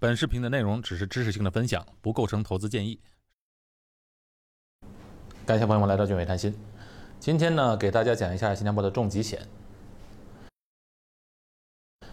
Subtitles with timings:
[0.00, 3.00] 本视频的内容只是知识性的分享，不构成投资建议。
[5.44, 6.54] 感谢朋友们来到俊伟谈心。
[7.18, 9.44] 今天呢，给大家讲一下新加坡的重疾险。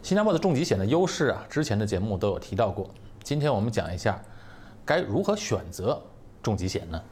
[0.00, 2.88] 新加坡的重疾险的优势啊，之前的节目都有提到过。
[3.22, 4.22] 今天我们讲一下，
[4.82, 6.02] 该如何选择
[6.42, 7.02] 重疾险呢？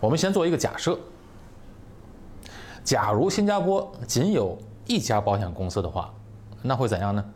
[0.00, 0.98] 我们先做一个假设：
[2.82, 6.12] 假如新加坡仅有一家保险公司的话，
[6.60, 7.33] 那会怎样呢？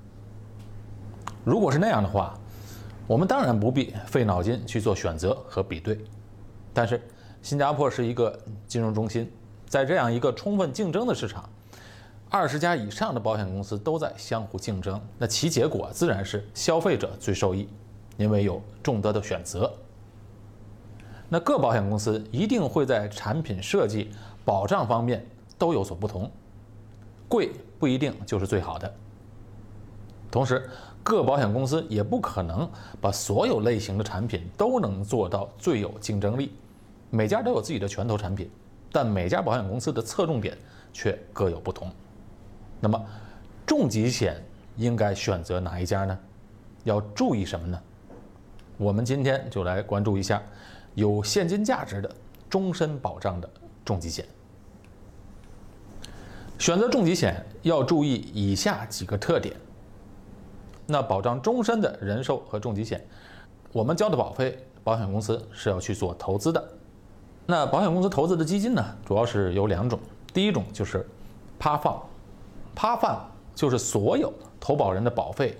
[1.48, 2.38] 如果是那样的话，
[3.06, 5.98] 我们当然不必费脑筋去做选择和比对。
[6.74, 7.00] 但是，
[7.40, 9.32] 新加坡是一个金融中心，
[9.66, 11.48] 在这样一个充分竞争的市场，
[12.28, 17.66] 二十家以上的保险公司都在相互竞争，那其结果自然是消费者最受益，
[18.18, 19.72] 因为有众多的选择。
[21.30, 24.10] 那各保险公司一定会在产品设计、
[24.44, 26.30] 保障方面都有所不同，
[27.26, 28.94] 贵不一定就是最好的。
[30.30, 30.68] 同时，
[31.02, 32.68] 各保险公司也不可能
[33.00, 36.52] 把所有类型的产品都能做到最有竞争力，
[37.08, 38.50] 每家都有自己的拳头产品，
[38.92, 40.56] 但每家保险公司的侧重点
[40.92, 41.90] 却各有不同。
[42.78, 43.02] 那么，
[43.66, 44.36] 重疾险
[44.76, 46.18] 应该选择哪一家呢？
[46.84, 47.80] 要注意什么呢？
[48.76, 50.42] 我们今天就来关注一下
[50.94, 52.14] 有现金价值的
[52.50, 53.50] 终身保障的
[53.84, 54.24] 重疾险。
[56.58, 59.56] 选择重疾险要注意以下几个特点。
[60.90, 63.06] 那保障终身的人寿和重疾险，
[63.74, 66.66] 我们交的保费，保险公司是要去做投资的。
[67.44, 70.00] 那保险公司投资的基金呢，主要是有两种，
[70.32, 71.06] 第一种就是
[71.58, 72.02] 趴放，
[72.74, 73.22] 趴放
[73.54, 75.58] 就是所有投保人的保费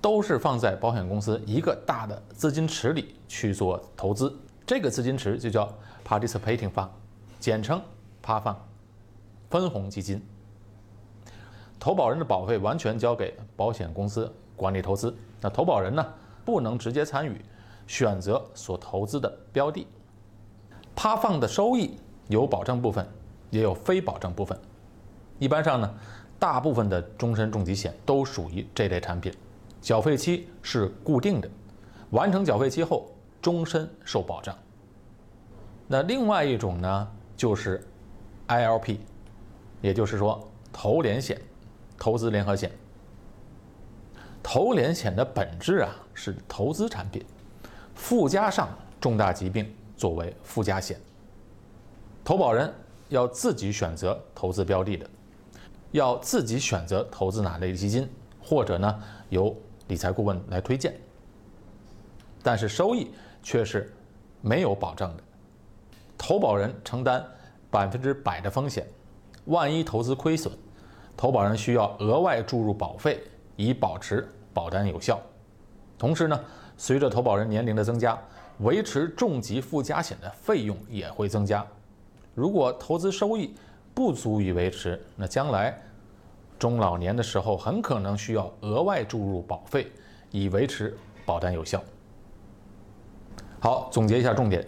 [0.00, 4.32] 都是放在保险公司一个大的资金池里去做投资，
[4.64, 5.68] 这个资金池就叫
[6.06, 6.88] participating fund，
[7.40, 7.82] 简称
[8.22, 8.56] 趴放，
[9.50, 10.24] 分红基金。
[11.80, 14.32] 投保人的保费完全交给保险公司。
[14.60, 16.06] 管理投资，那投保人呢
[16.44, 17.40] 不能直接参与
[17.86, 19.86] 选择所投资的标的。
[20.94, 21.96] 趴放的收益
[22.28, 23.08] 有保证部分，
[23.48, 24.60] 也有非保证部分。
[25.38, 25.94] 一般上呢，
[26.38, 29.32] 大部分的终身重疾险都属于这类产品，
[29.80, 31.48] 缴费期是固定的，
[32.10, 33.10] 完成缴费期后
[33.40, 34.54] 终身受保障。
[35.88, 37.82] 那另外一种呢，就是
[38.46, 38.98] ILP，
[39.80, 41.40] 也就是说投连险、
[41.96, 42.70] 投资联合险。
[44.42, 47.24] 投连险的本质啊是投资产品，
[47.94, 48.68] 附加上
[49.00, 50.98] 重大疾病作为附加险。
[52.24, 52.72] 投保人
[53.08, 55.08] 要自己选择投资标的的，
[55.92, 58.08] 要自己选择投资哪类基金，
[58.42, 59.54] 或者呢由
[59.88, 60.94] 理财顾问来推荐。
[62.42, 63.10] 但是收益
[63.42, 63.92] 却是
[64.40, 65.22] 没有保障的，
[66.16, 67.24] 投保人承担
[67.70, 68.86] 百分之百的风险，
[69.44, 70.52] 万一投资亏损，
[71.16, 73.22] 投保人需要额外注入保费。
[73.60, 75.20] 以保持保单有效，
[75.98, 76.40] 同时呢，
[76.78, 78.18] 随着投保人年龄的增加，
[78.60, 81.66] 维持重疾附加险的费用也会增加。
[82.34, 83.54] 如果投资收益
[83.92, 85.78] 不足以维持，那将来
[86.58, 89.92] 中老年的时候很可能需要额外注入保费，
[90.30, 91.82] 以维持保单有效。
[93.60, 94.66] 好，总结一下重点，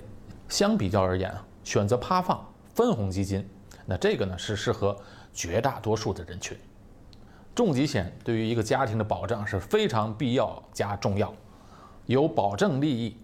[0.50, 3.48] 相比较而言啊，选择趴放分红基金，
[3.86, 4.94] 那这个呢是适合
[5.32, 6.54] 绝大多数的人群。
[7.54, 11.32] 重疾险对于一个家庭的保障是非常必要加重要，
[12.06, 13.16] 有保证利益，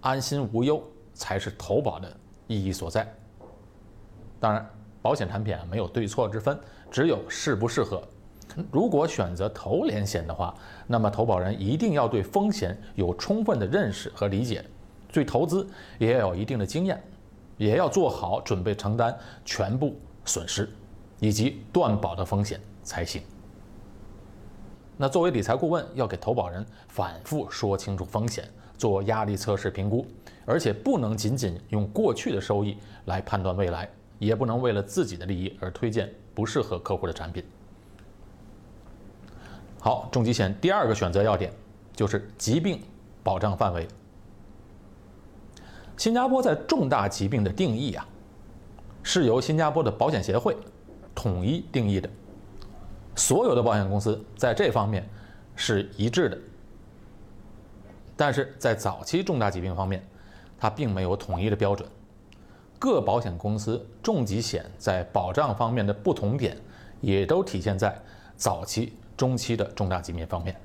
[0.00, 0.82] 安心无忧
[1.12, 3.06] 才是投保的意义所在。
[4.40, 4.66] 当然，
[5.02, 6.58] 保险产品啊没有对错之分，
[6.90, 8.02] 只有适不适合。
[8.70, 10.54] 如果选择投连险的话，
[10.86, 14.64] 那么投保人一定要对风险有充分的认识和理解，
[15.12, 15.66] 对投资
[15.98, 17.02] 也要有一定的经验，
[17.56, 20.68] 也要做好准备承担全部损失
[21.20, 23.22] 以及断保的风险才行。
[25.02, 28.48] 那作为理财顾问，要给投保人反复说清楚风险，
[28.78, 30.06] 做压力测试评估，
[30.44, 33.90] 而且不能仅仅用过去的收益来判断未来，
[34.20, 37.42] 也不能为了自己的利益而推荐不适合客户的产品。
[39.80, 41.52] 好，重疾险第二个选择要点
[41.96, 42.80] 就是疾病
[43.24, 43.88] 保障范围。
[45.96, 48.06] 新加坡在重大疾病的定义啊，
[49.02, 50.56] 是由新加坡的保险协会
[51.12, 52.08] 统一定义的。
[53.14, 55.08] 所有的保险公司在这方面
[55.54, 56.38] 是一致的，
[58.16, 60.02] 但是在早期重大疾病方面，
[60.58, 61.88] 它并没有统一的标准。
[62.78, 66.56] 各保险公司重疾险在保障方面的不同点，
[67.00, 67.96] 也都体现在
[68.36, 70.60] 早期、中期的重大疾病方面。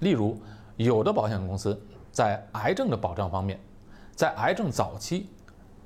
[0.00, 0.38] 例如，
[0.76, 1.80] 有的保险公司
[2.12, 3.58] 在癌症的保障方面，
[4.14, 5.28] 在癌症早期、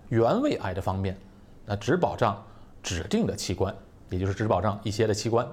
[0.08, 1.16] 原位癌的方面，
[1.64, 2.44] 那只保障
[2.82, 3.74] 指定的器官。
[4.10, 5.46] 也就是只保障一些的器官，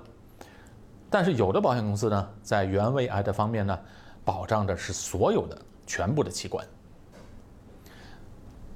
[1.10, 3.78] 但是有的保险公司呢，在原位癌的方面呢，
[4.24, 6.66] 保障的是所有的全部的器官。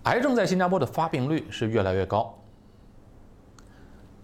[0.04, 2.34] 癌症在新加坡的发病率是越来越高，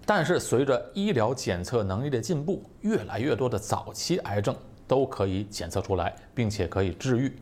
[0.06, 4.56] 但是随着医疗检测能力的进步，越来越多的早期癌症
[4.88, 7.34] 都可以检测出来，并且可以治愈。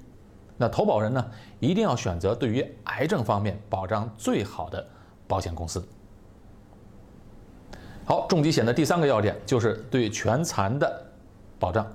[0.57, 4.85] 那投保人呢，一定要选择对于癌症方面保障最好的
[5.27, 5.83] 保险公司。
[8.05, 11.05] 好，重疾险的第三个要点就是对全残的
[11.57, 11.87] 保障。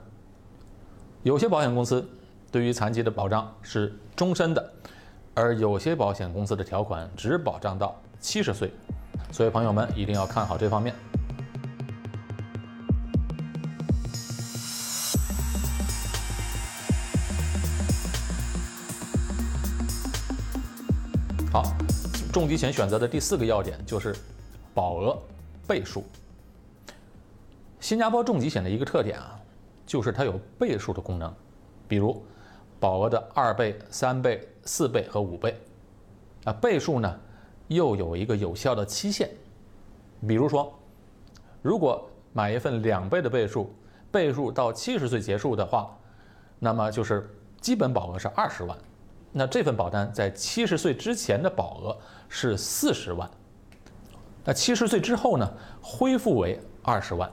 [1.22, 2.08] 有些保险公司
[2.50, 4.72] 对于残疾的保障是终身的，
[5.34, 8.72] 而有些保险公司的条款只保障到七十岁，
[9.30, 10.94] 所以朋友们一定要看好这方面。
[21.52, 21.76] 好，
[22.32, 24.16] 重疾险选择的第四个要点就是
[24.72, 25.18] 保额。
[25.68, 26.02] 倍数，
[27.78, 29.38] 新加坡重疾险的一个特点啊，
[29.86, 31.32] 就是它有倍数的功能，
[31.86, 32.24] 比如
[32.80, 35.54] 保额的二倍、三倍、四倍和五倍。
[36.44, 37.20] 啊，倍数呢
[37.66, 39.28] 又有一个有效的期限，
[40.26, 40.72] 比如说，
[41.60, 43.70] 如果买一份两倍的倍数，
[44.10, 45.94] 倍数到七十岁结束的话，
[46.58, 47.28] 那么就是
[47.60, 48.78] 基本保额是二十万，
[49.32, 51.98] 那这份保单在七十岁之前的保额
[52.28, 53.28] 是四十万。
[54.48, 55.46] 那七十岁之后呢，
[55.82, 57.30] 恢复为二十万。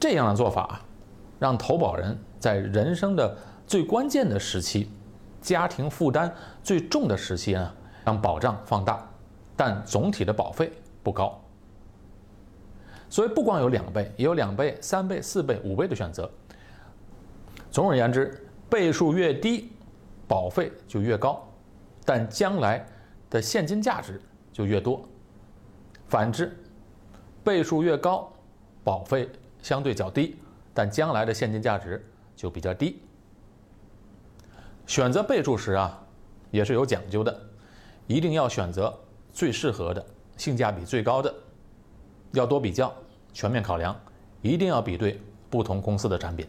[0.00, 0.80] 这样的做法，
[1.38, 4.90] 让投保人在人生的最关键的时期，
[5.42, 7.74] 家庭负担最重的时期呢，
[8.06, 9.06] 让保障放大，
[9.54, 10.72] 但总体的保费
[11.02, 11.38] 不高。
[13.10, 16.30] 所以不光有两倍，也有两倍、三倍、四倍、五倍的选择。
[17.70, 19.70] 总而言之，倍数越低，
[20.26, 21.46] 保费就越高，
[22.02, 22.86] 但将来
[23.28, 24.18] 的现金价值。
[24.56, 25.06] 就越多，
[26.08, 26.50] 反之，
[27.44, 28.32] 倍数越高，
[28.82, 29.28] 保费
[29.60, 30.34] 相对较低，
[30.72, 32.02] 但将来的现金价值
[32.34, 32.98] 就比较低。
[34.86, 36.02] 选择倍数时啊，
[36.50, 37.38] 也是有讲究的，
[38.06, 38.98] 一定要选择
[39.30, 40.02] 最适合的、
[40.38, 41.34] 性价比最高的，
[42.32, 42.90] 要多比较，
[43.34, 43.94] 全面考量，
[44.40, 45.20] 一定要比对
[45.50, 46.46] 不同公司的产品。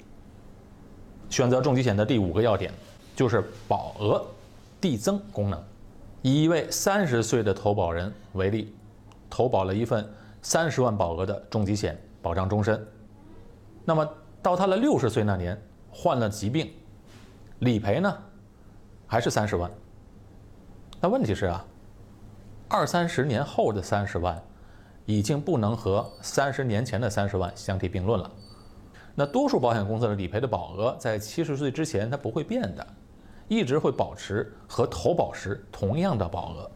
[1.29, 2.71] 选择重疾险的第五个要点
[3.17, 4.25] 就是保额
[4.79, 5.61] 递增功能。
[6.27, 8.75] 以一位三十岁的投保人为例，
[9.29, 10.05] 投保了一份
[10.41, 12.85] 三十万保额的重疾险，保障终身。
[13.85, 14.05] 那么
[14.43, 15.57] 到他的六十岁那年，
[15.89, 16.69] 患了疾病，
[17.59, 18.13] 理赔呢，
[19.05, 19.71] 还是三十万。
[20.99, 21.65] 那问题是啊，
[22.67, 24.37] 二三十年后的三十万，
[25.05, 28.29] 已经不能和三十年前的三十万相提并论了。
[29.15, 32.85] 那多数保险公司的理赔的保额在七十岁之前，它不会变的。
[33.47, 36.69] 一直会保持和投保时同样的保额，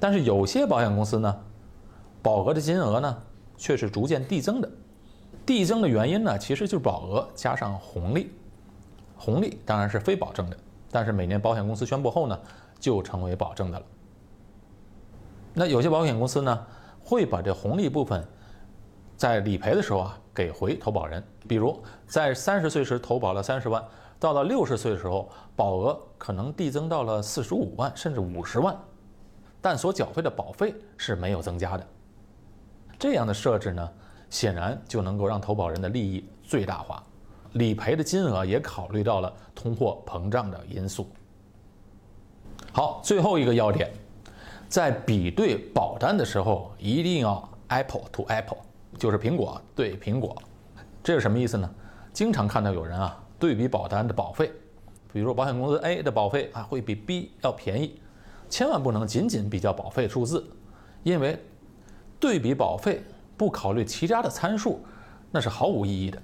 [0.00, 1.40] 但是有些保险公司呢，
[2.20, 3.22] 保额的金额呢
[3.56, 4.68] 却是逐渐递增的。
[5.46, 8.32] 递增的原因呢，其实就是保额加上红利，
[9.16, 10.56] 红利当然是非保证的，
[10.90, 12.38] 但是每年保险公司宣布后呢，
[12.80, 13.86] 就成为保证的了。
[15.54, 16.66] 那有些保险公司呢，
[17.04, 18.26] 会把这红利部分
[19.16, 23.80] 在理赔的时候啊给回投保人，比如在三十岁时投保了三十万。
[24.22, 28.72] 到了六十岁的时候，保额可能递增到了四十五万甚至五十万，
[29.60, 31.84] 但所缴费的保费是没有增加的。
[33.00, 33.90] 这样的设置呢，
[34.30, 37.02] 显然就能够让投保人的利益最大化，
[37.54, 41.08] 理赔的金额也考虑到了通货膨胀的因素。
[42.70, 43.92] 好，最后一个要点，
[44.68, 48.58] 在比对保单的时候，一定要 Apple to Apple，
[48.96, 50.40] 就是苹果对苹果。
[51.02, 51.68] 这是什么意思呢？
[52.12, 53.18] 经常看到有人啊。
[53.42, 54.52] 对比保单的保费，
[55.12, 58.00] 比如说保险公司 A 的保费啊会比 B 要便宜，
[58.48, 60.46] 千万不能仅仅比较保费数字，
[61.02, 61.36] 因为
[62.20, 63.02] 对比保费
[63.36, 64.80] 不考虑其他的参数，
[65.32, 66.22] 那是毫无意义的。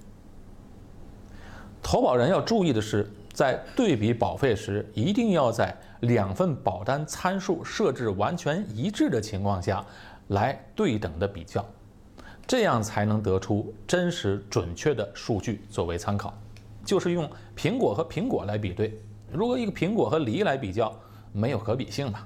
[1.83, 9.85] 投保人要注意的是，在对比保费时，一定要在两份保单参数设置完全一致的情况下
[10.29, 11.67] 来对等的比较，
[12.47, 16.33] 这样才能得出真实准确的数据作为参考。
[16.89, 18.99] 就是用苹果和苹果来比对，
[19.31, 20.91] 如果一个苹果和梨来比较，
[21.33, 22.21] 没有可比性嘛。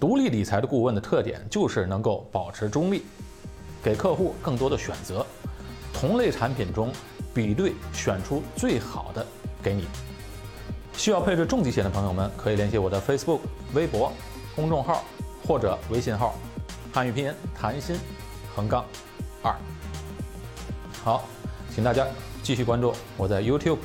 [0.00, 3.02] 独立理财的顾问的特点就是能够保持中立，
[3.82, 5.26] 给客户更多的选择，
[5.92, 6.90] 同类产品中
[7.34, 9.26] 比对选出最好的
[9.62, 9.84] 给你。
[10.94, 13.40] 需要配置重疾险的朋友们，可以联系我的 Facebook、
[13.74, 14.10] 微博
[14.56, 15.04] 公众号
[15.46, 16.34] 或者微信号，
[16.90, 17.98] 汉语拼音谭鑫
[18.56, 18.82] 横杠
[19.42, 19.54] 二。
[21.04, 21.28] 好，
[21.78, 22.04] 请大家。
[22.42, 23.78] 继续关注我在 YouTube、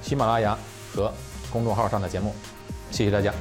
[0.00, 0.56] 喜马拉雅
[0.94, 1.12] 和
[1.52, 2.34] 公众号上的节目，
[2.90, 3.34] 谢谢大家。